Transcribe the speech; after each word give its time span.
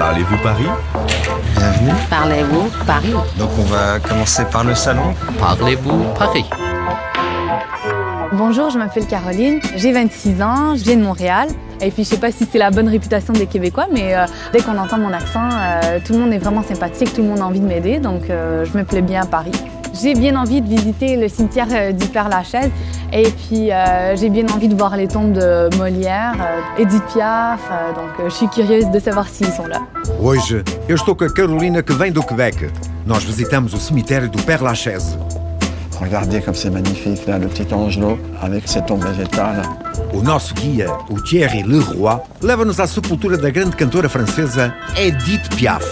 Parlez-vous 0.00 0.38
Paris? 0.38 0.64
Bienvenue. 1.58 1.92
Parlez-vous 2.08 2.70
Paris? 2.86 3.12
Donc 3.36 3.50
on 3.58 3.64
va 3.64 4.00
commencer 4.00 4.46
par 4.50 4.64
le 4.64 4.74
salon. 4.74 5.14
Parlez-vous 5.38 6.04
Paris? 6.18 6.46
Bonjour, 8.32 8.70
je 8.70 8.78
m'appelle 8.78 9.06
Caroline, 9.06 9.60
j'ai 9.76 9.92
26 9.92 10.40
ans, 10.40 10.74
je 10.74 10.84
viens 10.84 10.96
de 10.96 11.02
Montréal. 11.02 11.48
Et 11.82 11.90
puis 11.90 12.04
je 12.04 12.08
sais 12.08 12.16
pas 12.16 12.32
si 12.32 12.48
c'est 12.50 12.56
la 12.56 12.70
bonne 12.70 12.88
réputation 12.88 13.34
des 13.34 13.44
Québécois, 13.44 13.88
mais 13.92 14.16
euh, 14.16 14.24
dès 14.54 14.60
qu'on 14.60 14.78
entend 14.78 14.96
mon 14.96 15.12
accent, 15.12 15.50
euh, 15.52 15.98
tout 16.02 16.14
le 16.14 16.20
monde 16.20 16.32
est 16.32 16.38
vraiment 16.38 16.62
sympathique, 16.62 17.12
tout 17.12 17.20
le 17.20 17.28
monde 17.28 17.40
a 17.40 17.44
envie 17.44 17.60
de 17.60 17.66
m'aider, 17.66 17.98
donc 17.98 18.30
euh, 18.30 18.64
je 18.64 18.78
me 18.78 18.84
plais 18.84 19.02
bien 19.02 19.24
à 19.24 19.26
Paris. 19.26 19.52
J'ai 20.00 20.14
bien 20.14 20.36
envie 20.36 20.60
de 20.60 20.68
visiter 20.68 21.16
le 21.16 21.28
cimetière 21.28 21.66
euh, 21.72 21.92
du 21.92 22.06
Père-Lachaise 22.06 22.70
et 23.12 23.24
puis 23.24 23.72
euh, 23.72 24.16
j'ai 24.16 24.30
bien 24.30 24.46
envie 24.48 24.68
de 24.68 24.76
voir 24.76 24.96
les 24.96 25.08
tombes 25.08 25.32
de 25.32 25.74
Molière, 25.76 26.34
euh, 26.40 26.82
Edith 26.82 27.02
Piaf, 27.12 27.60
euh, 27.70 27.92
donc 27.94 28.10
euh, 28.20 28.24
je 28.30 28.34
suis 28.34 28.48
curieuse 28.48 28.88
de 28.90 28.98
savoir 28.98 29.28
s'ils 29.28 29.52
sont 29.52 29.66
là. 29.66 29.80
Hoje 30.22 30.62
eu 30.88 30.94
estou 30.94 31.14
com 31.14 31.26
a 31.26 31.32
Carolina 31.32 31.82
que 31.82 31.92
vem 31.92 32.12
do 32.12 32.22
Quebec. 32.22 32.70
Nós 33.06 33.24
visitamos 33.24 33.74
o 33.74 33.78
cemitério 33.78 34.28
do 34.28 34.38
Père 34.42 34.62
Lachaise. 34.62 35.18
Regardez 36.00 36.40
comme 36.40 36.54
c'est 36.54 36.70
magnifique 36.70 37.26
là, 37.26 37.38
le 37.38 37.46
petit 37.48 37.72
angelot 37.74 38.18
avec 38.40 38.66
ses 38.68 38.82
tombes 38.82 39.04
végétales. 39.04 39.62
O 40.14 40.22
nosso 40.22 40.54
guia, 40.54 40.86
o 41.10 41.20
Thierry 41.20 41.62
Leroy, 41.62 42.20
leva-nos 42.42 42.80
à 42.80 42.86
sepultura 42.86 43.36
da 43.36 43.50
grande 43.50 43.76
cantora 43.76 44.08
francesa 44.08 44.72
Edith 44.96 45.54
Piaf. 45.56 45.84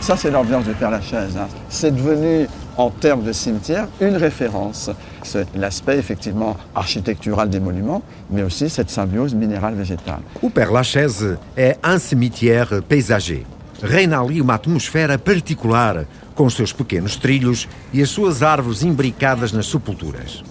Ça, 0.00 0.16
c'est 0.16 0.30
l'ambiance 0.30 0.64
du 0.64 0.72
Père 0.72 0.90
Lachaise. 0.90 1.36
hein. 1.36 1.46
C'est 1.68 1.94
devenu, 1.94 2.48
en 2.76 2.90
termes 2.90 3.22
de 3.22 3.32
cimetière, 3.32 3.86
une 4.00 4.16
référence. 4.16 4.90
C'est 5.22 5.46
l'aspect 5.54 5.96
effectivement 5.98 6.56
architectural 6.74 7.48
des 7.48 7.60
monuments, 7.60 8.02
mais 8.30 8.42
aussi 8.42 8.68
cette 8.68 8.90
symbiose 8.90 9.34
minérale-végétale. 9.34 10.20
O 10.42 10.50
Père 10.50 10.72
Lachaise 10.72 11.38
é 11.56 11.76
um 11.84 11.98
cemitério 11.98 12.82
paysager. 12.82 13.44
Reina 13.82 14.20
ali 14.20 14.40
uma 14.40 14.54
atmosfera 14.54 15.18
particular, 15.18 16.04
com 16.34 16.48
seus 16.50 16.72
pequenos 16.72 17.16
trilhos 17.16 17.68
e 17.92 18.00
as 18.02 18.10
suas 18.10 18.42
árvores 18.42 18.82
imbricadas 18.82 19.52
nas 19.52 19.66
sepulturas. 19.66 20.42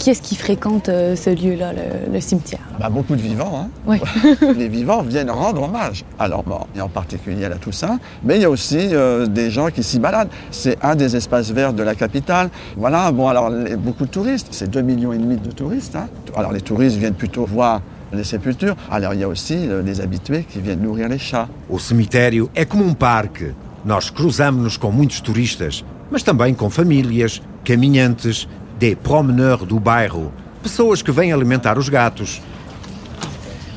Qui 0.00 0.08
est-ce 0.08 0.22
qui 0.22 0.34
fréquente 0.34 0.88
euh, 0.88 1.14
ce 1.14 1.28
lieu-là, 1.28 1.74
le, 1.74 2.10
le 2.14 2.20
cimetière? 2.22 2.60
Bah, 2.80 2.88
beaucoup 2.88 3.14
de 3.14 3.20
vivants. 3.20 3.66
Hein. 3.66 3.68
Oui. 3.86 3.98
Les 4.56 4.66
vivants 4.68 5.02
viennent 5.02 5.30
rendre 5.30 5.62
hommage 5.64 6.06
à 6.18 6.26
leurs 6.26 6.46
morts, 6.48 6.68
et 6.74 6.80
en 6.80 6.88
particulier 6.88 7.44
à 7.44 7.50
la 7.50 7.56
Toussaint. 7.56 7.98
Mais 8.24 8.36
il 8.36 8.40
y 8.42 8.46
a 8.46 8.50
aussi 8.50 8.78
euh, 8.80 9.26
des 9.26 9.50
gens 9.50 9.68
qui 9.68 9.82
s'y 9.82 9.98
baladent. 9.98 10.30
C'est 10.50 10.78
un 10.82 10.96
des 10.96 11.16
espaces 11.16 11.50
verts 11.50 11.74
de 11.74 11.82
la 11.82 11.94
capitale. 11.94 12.48
Voilà, 12.78 13.12
bon, 13.12 13.28
alors 13.28 13.50
les- 13.50 13.76
beaucoup 13.76 14.06
de 14.06 14.10
touristes, 14.10 14.48
c'est 14.52 14.70
2,5 14.74 14.82
millions 14.84 15.12
et 15.12 15.18
demi 15.18 15.36
de 15.36 15.50
touristes. 15.50 15.94
hein. 15.96 16.08
Alors 16.34 16.52
les 16.52 16.62
touristes 16.62 16.96
viennent 16.96 17.12
plutôt 17.12 17.44
voir 17.44 17.82
les 18.14 18.24
sépultures. 18.24 18.76
Alors 18.90 19.12
il 19.12 19.20
y 19.20 19.24
a 19.24 19.28
aussi 19.28 19.68
euh, 19.68 19.82
les 19.82 20.00
habitués 20.00 20.44
qui 20.50 20.60
viennent 20.60 20.80
nourrir 20.80 21.10
les 21.10 21.18
chats. 21.18 21.46
O 21.68 21.78
cemitério 21.78 22.48
é 22.54 22.64
como 22.64 22.84
um 22.84 22.94
parque. 22.94 23.52
Nós 23.84 24.08
cruzamos-nos 24.08 24.78
com 24.78 24.90
muitos 24.90 25.20
turistas, 25.20 25.84
mas 26.10 26.22
também 26.22 26.54
com 26.54 26.70
famílias, 26.70 27.40
caminhantes, 27.64 28.48
des 28.80 28.96
promeneurs 28.96 29.66
do 29.66 29.78
bairro, 29.78 30.32
pessoas 30.62 31.02
que 31.02 31.12
vêm 31.12 31.34
alimentar 31.34 31.76
os 31.76 31.90
gatos. 31.90 32.40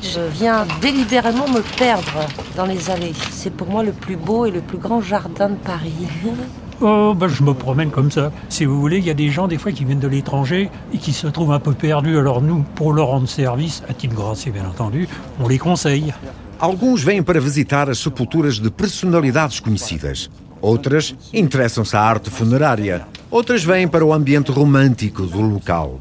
Je 0.02 0.22
viens 0.32 0.66
délibérément 0.80 1.50
me 1.50 1.62
perdre 1.78 2.26
dans 2.56 2.66
les 2.66 2.90
allées. 2.90 3.14
C'est 3.32 3.52
pour 3.52 3.68
moi 3.68 3.84
le 3.84 3.92
plus 3.92 4.16
beau 4.16 4.46
et 4.46 4.52
le 4.52 4.62
plus 4.62 4.78
grand 4.78 5.02
jardin 5.02 5.50
de 5.50 5.56
Paris. 5.56 6.08
Oh, 6.82 7.14
ben, 7.16 7.30
je 7.30 7.44
me 7.44 7.54
promène 7.54 7.92
comme 7.92 8.12
ça. 8.12 8.32
Si 8.50 8.66
vous 8.66 8.82
voulez, 8.82 8.98
il 8.98 9.06
y 9.06 9.10
a 9.10 9.14
des 9.14 9.30
gens, 9.30 9.48
des 9.48 9.58
fois, 9.58 9.72
qui 9.72 9.86
viennent 9.86 10.02
de 10.02 10.08
l'étranger 10.08 10.70
et 10.94 10.98
qui 10.98 11.14
se 11.14 11.28
trouvent 11.28 11.54
un 11.54 11.60
peu 11.60 11.72
perdus. 11.72 12.18
Alors, 12.18 12.42
nous, 12.42 12.66
pour 12.76 12.92
leur 12.92 13.08
rendre 13.08 13.30
service, 13.30 13.84
à 13.88 13.94
titre 13.94 14.16
gracieux, 14.16 14.52
bien 14.52 14.66
entendu, 14.66 15.08
on 15.40 15.48
les 15.48 15.60
conseille. 15.60 16.14
Alguns 16.60 17.02
vêm 17.02 17.24
para 17.24 17.40
visitar 17.40 17.90
as 17.90 18.00
sepulturas 18.00 18.60
de 18.60 18.70
personalidades 18.70 19.62
conhecidas. 19.62 20.30
Outras 20.62 21.14
interessam-se 21.34 21.96
à 21.96 22.02
arte 22.02 22.30
funerária. 22.30 23.08
Outras 23.34 23.64
vêm 23.64 23.88
para 23.88 24.06
o 24.06 24.14
ambiente 24.14 24.52
romântico 24.52 25.24
do 25.24 25.42
local. 25.42 26.00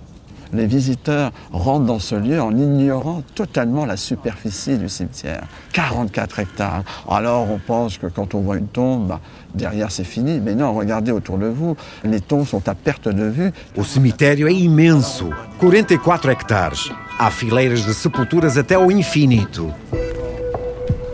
Les 0.52 0.66
visiteurs 0.66 1.32
rentrent 1.50 1.86
dans 1.86 1.98
ce 1.98 2.14
lieu 2.14 2.38
en 2.38 2.50
ignorant 2.50 3.22
totalement 3.34 3.86
la 3.86 3.96
superficie 3.96 4.76
du 4.76 4.90
cimetière. 4.90 5.44
44 5.72 6.40
hectares. 6.40 6.84
Alors 7.08 7.50
on 7.50 7.58
pense 7.58 7.96
que 7.96 8.06
quand 8.06 8.34
on 8.34 8.42
voit 8.42 8.58
une 8.58 8.66
tombe, 8.66 9.06
bah, 9.08 9.20
derrière 9.54 9.90
c'est 9.90 10.04
fini. 10.04 10.40
Mais 10.40 10.54
non, 10.54 10.74
regardez 10.74 11.10
autour 11.10 11.38
de 11.38 11.46
vous. 11.46 11.74
Les 12.04 12.20
tombes 12.20 12.46
sont 12.46 12.68
à 12.68 12.74
perte 12.74 13.08
de 13.08 13.24
vue. 13.24 13.50
O 13.78 13.82
cemitério 13.82 14.46
é 14.46 14.52
imenso 14.52 15.30
44 15.58 16.28
hectares. 16.28 16.92
Há 17.18 17.30
fileiras 17.30 17.86
de 17.86 17.94
sepulturas 17.94 18.58
até 18.58 18.74
ao 18.74 18.92
infinito. 18.92 19.72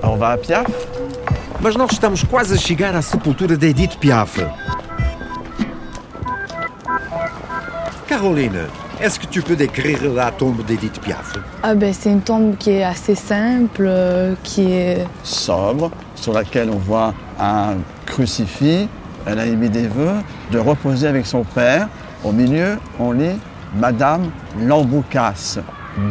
On 0.02 0.16
va 0.16 0.32
à 0.32 0.36
Piaf 0.36 0.66
Mas 1.60 1.76
nós 1.76 1.92
estamos 1.92 2.24
quase 2.24 2.54
a 2.54 2.56
chegar 2.56 2.96
à 2.96 3.02
sepultura 3.02 3.56
de 3.56 3.68
Edith 3.68 3.98
Piaf. 3.98 4.40
Caroline, 8.20 8.66
est-ce 9.00 9.20
que 9.20 9.26
tu 9.26 9.42
peux 9.42 9.54
décrire 9.54 10.12
la 10.12 10.32
tombe 10.32 10.64
d'Edith 10.66 11.00
Piaf? 11.00 11.34
Ah 11.62 11.76
ben 11.76 11.94
c'est 11.94 12.10
une 12.10 12.20
tombe 12.20 12.56
qui 12.56 12.70
est 12.70 12.82
assez 12.82 13.14
simple, 13.14 13.84
euh, 13.86 14.34
qui 14.42 14.72
est 14.72 15.06
sobre, 15.22 15.92
sur 16.16 16.32
laquelle 16.32 16.68
on 16.68 16.78
voit 16.78 17.14
un 17.38 17.76
crucifix. 18.06 18.88
Elle 19.24 19.38
a 19.38 19.46
émis 19.46 19.68
des 19.68 19.86
vœux 19.86 20.16
de 20.50 20.58
reposer 20.58 21.06
avec 21.06 21.26
son 21.26 21.44
père. 21.44 21.88
Au 22.24 22.32
milieu, 22.32 22.80
on 22.98 23.12
lit 23.12 23.38
Madame 23.76 24.32
Lamboucasse, 24.66 25.60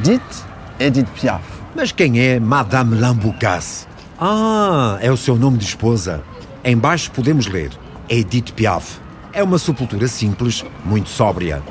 dite 0.02 0.46
Edith 0.80 1.10
Piaf. 1.10 1.42
Mas 1.76 1.92
quem 1.92 2.22
é 2.22 2.40
Madame 2.40 2.98
Lamboucasse? 2.98 3.86
Ah, 4.18 4.98
é 5.02 5.12
o 5.12 5.18
seu 5.18 5.36
nome 5.36 5.58
de 5.58 5.66
esposa. 5.66 6.24
Embaixo 6.64 7.12
podemos 7.12 7.48
ler 7.48 7.72
Edith 8.08 8.54
Piaf. 8.54 8.98
É 9.34 9.44
uma 9.44 9.60
sepultura 9.60 10.08
simples, 10.08 10.64
muito 10.86 11.10
sóbria. 11.10 11.62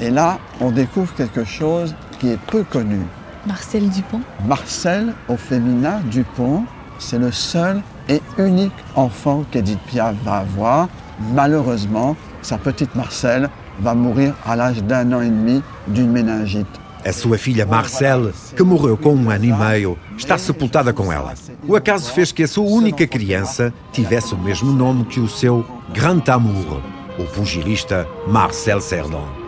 Et 0.00 0.10
là, 0.10 0.38
on 0.60 0.70
découvre 0.70 1.12
quelque 1.14 1.44
chose 1.44 1.94
qui 2.18 2.28
est 2.28 2.38
peu 2.38 2.62
connu. 2.62 3.00
Marcel 3.46 3.88
Dupont. 3.88 4.20
Marcel, 4.46 5.14
au 5.28 5.36
féminin, 5.36 6.00
Dupont, 6.10 6.64
c'est 6.98 7.18
le 7.18 7.32
seul 7.32 7.82
et 8.08 8.20
unique 8.38 8.72
enfant 8.94 9.44
qu'Edith 9.50 9.80
Piaf 9.86 10.14
va 10.24 10.38
avoir. 10.38 10.88
Malheureusement, 11.34 12.16
sa 12.42 12.58
petite 12.58 12.94
Marcel 12.94 13.48
va 13.80 13.94
mourir 13.94 14.34
à 14.46 14.56
l'âge 14.56 14.82
d'un 14.82 15.12
an 15.12 15.20
et 15.20 15.28
demi 15.28 15.62
d'une 15.88 16.10
méningite. 16.10 16.66
A 17.04 17.12
sua 17.12 17.38
filha 17.38 17.64
Marcelle, 17.64 18.32
que 18.56 18.62
morreu 18.62 18.96
com 18.96 19.14
um 19.14 19.30
ano 19.30 19.44
e 19.44 19.52
meio, 19.52 19.96
está 20.16 20.36
sepultada 20.36 20.92
com 20.92 21.12
ela. 21.12 21.32
O 21.66 21.76
acaso 21.76 22.12
fez 22.12 22.32
que 22.32 22.42
a 22.42 22.48
sua 22.48 22.68
única 22.68 23.06
criança 23.06 23.72
tivesse 23.92 24.34
o 24.34 24.38
mesmo 24.38 24.72
nome 24.72 25.04
que 25.04 25.20
o 25.20 25.28
seu 25.28 25.64
grand 25.94 26.22
amour, 26.28 26.82
o 27.16 27.24
pugilista 27.24 28.06
Marcel 28.26 28.80
Cerdan. 28.80 29.47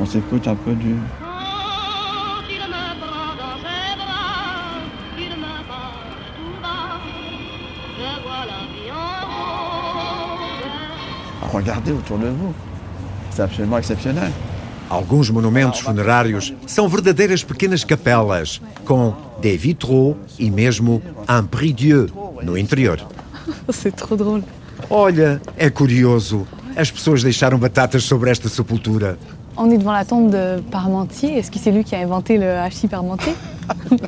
On 0.00 0.06
s'écoute 0.06 0.46
un 0.46 0.54
peu 0.54 0.74
du... 0.74 0.94
Regardez 11.52 11.92
autour 11.92 12.18
de 12.18 12.28
vous. 12.28 12.54
C'est 13.30 13.42
absolument 13.42 13.78
exceptionnel. 13.78 14.30
Alguns 14.90 15.30
monumentos 15.30 15.80
funerários 15.80 16.54
são 16.66 16.88
verdadeiras 16.88 17.44
pequenas 17.44 17.84
capelas, 17.84 18.60
com 18.86 19.14
des 19.40 19.56
vitraux 19.56 20.16
e 20.38 20.50
mesmo 20.50 21.02
un 21.28 21.44
prie-dieu 21.46 22.08
no 22.42 22.56
interior. 22.56 22.98
C'est 23.70 23.94
trop 23.94 24.16
drôle. 24.16 24.44
Olha, 24.88 25.42
é 25.56 25.68
curioso. 25.68 26.46
As 26.76 26.90
pessoas 26.90 27.22
deixaram 27.22 27.58
batatas 27.58 28.04
sobre 28.04 28.30
esta 28.30 28.48
sepultura. 28.48 29.18
On 29.60 29.70
est 29.72 29.78
devant 29.78 29.92
la 29.92 30.04
tombe 30.04 30.30
de 30.30 30.60
Parmentier. 30.70 31.36
Est-ce 31.36 31.50
que 31.50 31.58
c'est 31.58 31.72
lui 31.72 31.82
qui 31.82 31.96
a 31.96 31.98
inventé 31.98 32.38
le 32.38 32.50
hachis 32.52 32.86
Parmentier? 32.88 33.34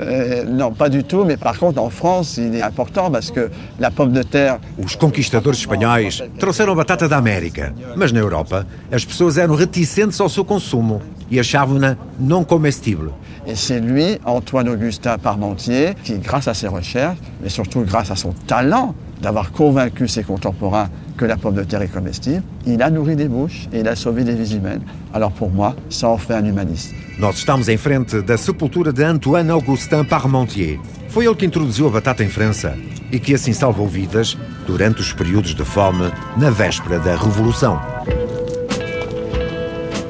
Euh, 0.00 0.44
non, 0.44 0.70
pas 0.70 0.88
du 0.88 1.02
tout, 1.02 1.24
mais 1.24 1.36
par 1.36 1.58
contre, 1.58 1.82
en 1.82 1.90
France, 1.90 2.36
il 2.36 2.54
est 2.54 2.62
important 2.62 3.10
parce 3.10 3.32
que 3.32 3.50
la 3.80 3.90
pomme 3.90 4.12
de 4.12 4.22
terre, 4.22 4.60
Os 4.80 4.94
conquistadores 4.94 5.58
espanhóis 5.58 6.22
trouxeram 6.38 6.76
batata 6.76 7.08
da 7.08 7.16
América, 7.16 7.74
mas 7.96 8.12
na 8.12 8.20
Europa 8.20 8.64
as 8.92 9.04
pessoas 9.04 9.36
eram 9.38 9.56
reticentes 9.56 10.20
ao 10.20 10.28
seu 10.28 10.44
consumo 10.44 11.02
e 11.32 11.40
achavam-na 11.40 11.96
não 12.20 12.44
comestível. 12.44 13.12
et 13.44 13.56
c'est 13.56 13.80
lui, 13.80 14.20
Antoine-Augustin 14.24 15.18
Parmentier, 15.18 15.96
qui, 16.04 16.16
grâce 16.18 16.46
à 16.46 16.54
ses 16.54 16.68
recherches, 16.68 17.18
mais 17.42 17.48
surtout 17.48 17.80
grâce 17.80 18.12
à 18.12 18.14
son 18.14 18.32
talent 18.46 18.94
d'avoir 19.20 19.52
convaincu 19.52 20.08
ses 20.08 20.22
contemporains 20.22 20.88
que 21.16 21.24
la 21.24 21.36
pomme 21.36 21.54
de 21.54 21.64
terre 21.64 21.82
est 21.82 21.92
comestible, 21.92 22.42
il 22.66 22.82
a 22.82 22.90
nourri 22.90 23.16
des 23.16 23.28
bouches 23.28 23.68
et 23.72 23.80
il 23.80 23.88
a 23.88 23.96
sauvé 23.96 24.24
des 24.24 24.34
vies 24.34 24.56
humaines. 24.56 24.82
Alors 25.12 25.32
pour 25.32 25.50
moi, 25.50 25.74
ça 25.90 26.08
en 26.08 26.16
fait 26.16 26.34
un 26.34 26.44
humaniste. 26.44 26.94
Nós 27.18 27.36
estamos 27.36 27.68
em 27.68 27.76
frente 27.76 28.22
da 28.22 28.36
sepultura 28.36 28.92
de 28.92 29.04
Antoine 29.04 29.50
Augustin 29.50 30.04
Parmentier. 30.04 30.78
Foi 31.08 31.26
ele 31.26 31.34
que 31.34 31.44
introduziu 31.44 31.88
a 31.88 31.90
batata 31.90 32.22
em 32.22 32.28
França 32.28 32.76
e 33.10 33.18
que 33.18 33.34
assim 33.34 33.52
salvou 33.52 33.88
vidas 33.88 34.38
durante 34.66 35.00
os 35.00 35.12
períodos 35.12 35.54
de 35.54 35.64
fome 35.64 36.12
na 36.36 36.50
véspera 36.50 37.00
da 37.00 37.16
Revolução. 37.16 37.80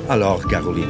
Alors, 0.09 0.41
Caroline, 0.49 0.87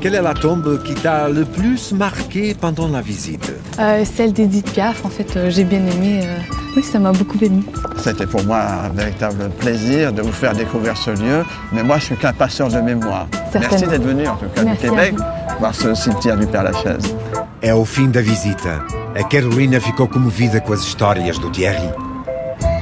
Quelle 0.00 0.14
est 0.14 0.22
la 0.22 0.34
tombe 0.34 0.82
qui 0.82 0.94
t'a 0.94 1.28
le 1.28 1.44
plus 1.44 1.92
marqué 1.92 2.54
pendant 2.54 2.88
la 2.88 3.00
visite? 3.02 3.52
Euh, 3.78 4.04
celle 4.04 4.32
d'Edith 4.32 4.70
Piaf, 4.72 5.04
en 5.04 5.08
fait, 5.08 5.36
euh, 5.36 5.50
j'ai 5.50 5.64
bien 5.64 5.78
aimé. 5.80 6.22
euh, 6.24 6.38
Oui, 6.74 6.82
ça 6.82 6.98
m'a 6.98 7.12
beaucoup 7.12 7.38
ému. 7.40 7.62
C'était 7.98 8.26
pour 8.26 8.42
moi 8.44 8.60
un 8.86 8.88
véritable 8.88 9.50
plaisir 9.60 10.12
de 10.12 10.22
vous 10.22 10.32
faire 10.32 10.54
découvrir 10.54 10.96
ce 10.96 11.10
lieu, 11.10 11.44
mais 11.72 11.82
moi 11.84 11.98
je 11.98 12.04
suis 12.06 12.16
qu'un 12.16 12.32
passeur 12.32 12.68
de 12.68 12.80
mémoire. 12.80 13.26
Merci 13.54 13.86
d'être 13.86 14.02
venu 14.02 14.26
en 14.26 14.36
tout 14.36 14.46
cas 14.54 14.62
Merci 14.64 14.80
du 14.82 14.86
à 14.88 14.90
Québec 14.90 15.14
voir 15.60 15.74
ce 15.74 15.94
cimetière 15.94 16.36
du 16.38 16.46
Père 16.46 16.62
Lachaise. 16.64 17.14
É 17.60 17.70
ao 17.70 17.84
fim 17.84 18.08
da 18.10 18.20
visita. 18.22 18.82
A 19.14 19.22
Carolina 19.22 19.78
ficou 19.80 20.08
comovida 20.08 20.60
com 20.60 20.72
as 20.72 20.80
histórias 20.82 21.38
do 21.38 21.50
Thierry. 21.50 21.88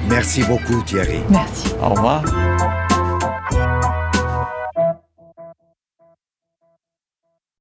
Merci 0.09 0.43
beaucoup, 0.45 0.81
Thierry. 0.87 1.21
Merci. 1.29 1.75
Au 1.83 1.91
revoir. 1.91 2.23